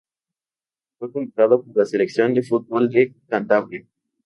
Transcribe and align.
Fue 0.97 1.11
convocado 1.11 1.61
por 1.63 1.77
la 1.77 1.85
selección 1.85 2.33
de 2.33 2.41
fútbol 2.41 2.89
de 2.89 3.13
Cantabria. 3.29 3.85